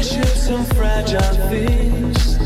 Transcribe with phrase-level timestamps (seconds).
[0.00, 1.20] precious and fragile
[1.50, 2.38] things.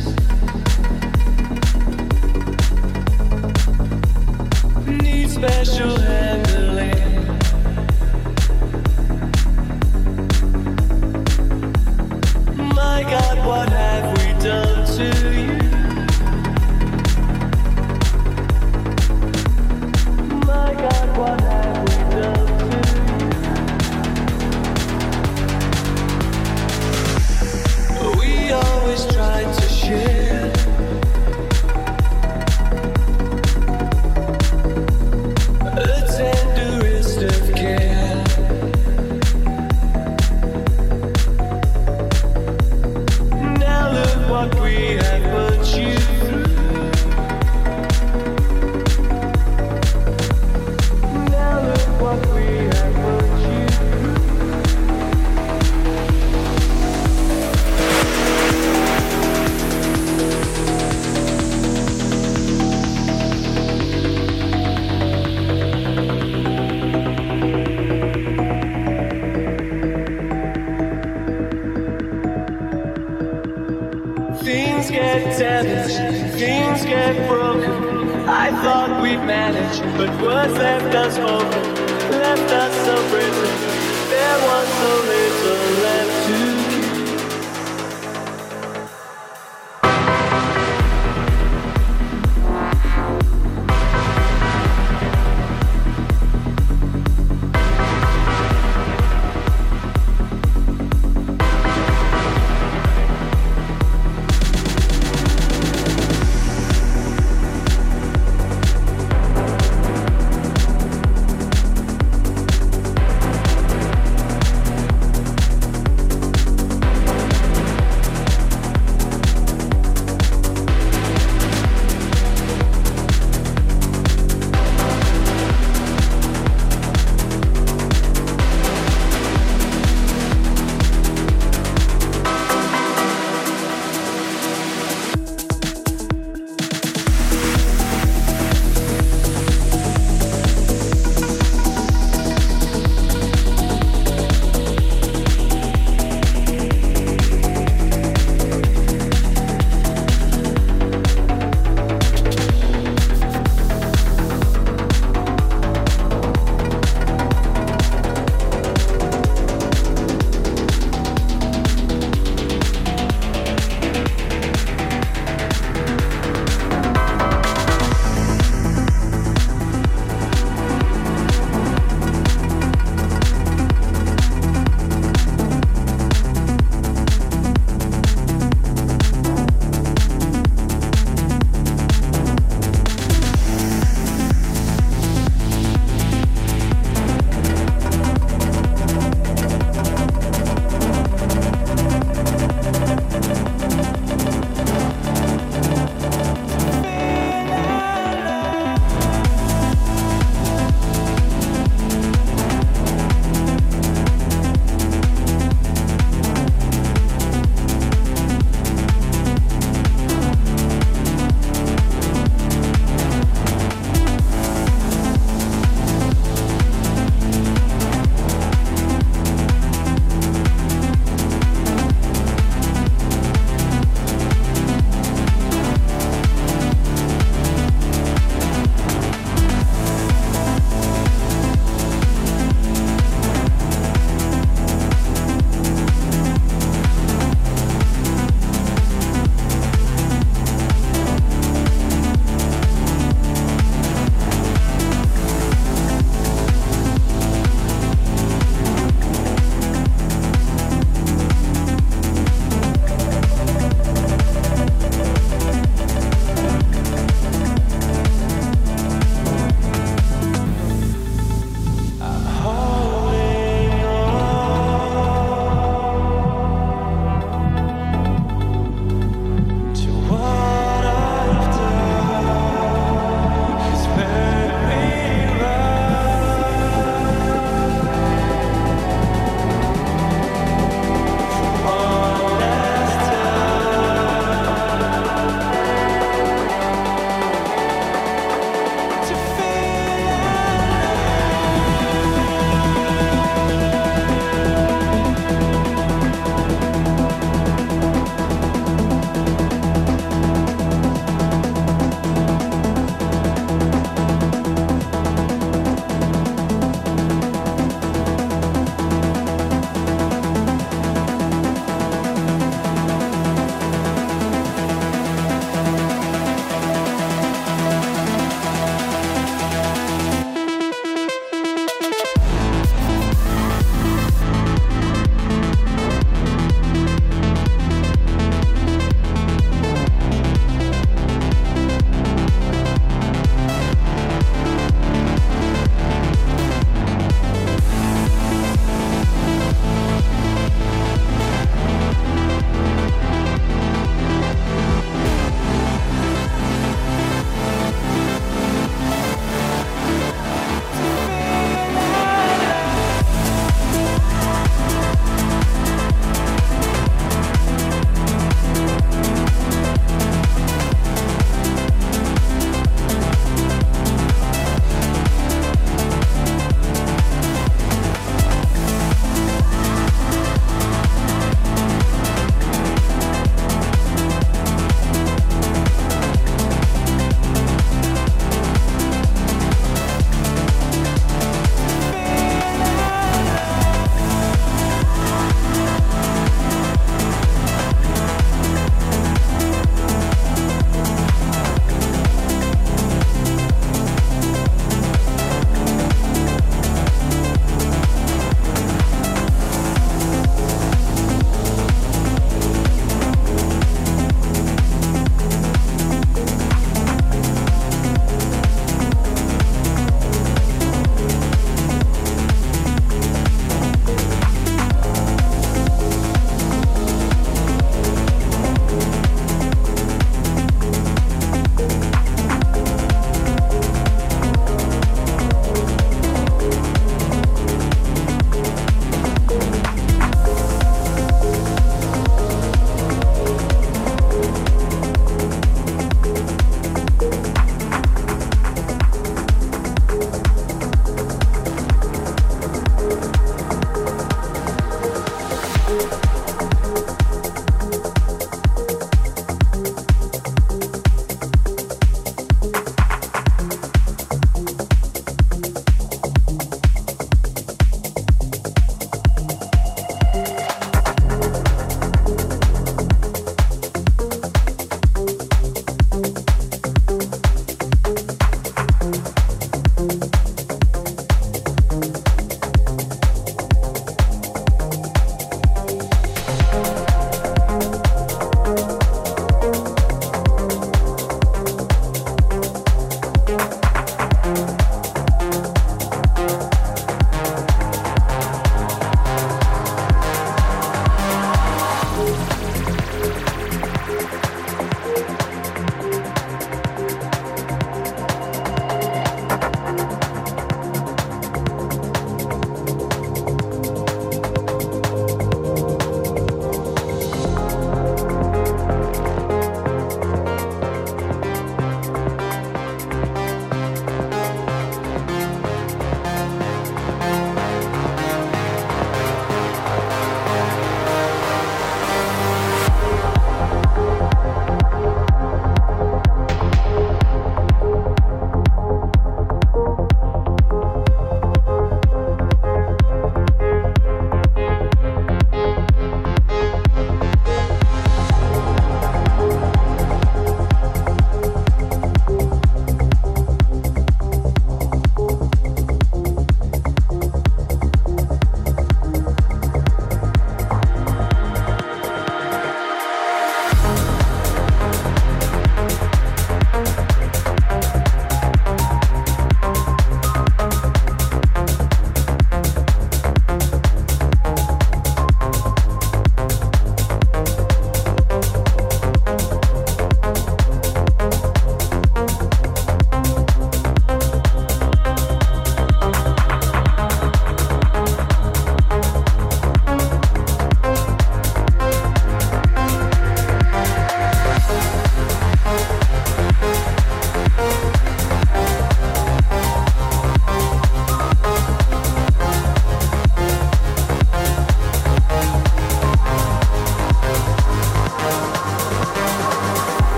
[4.88, 6.33] Need special help.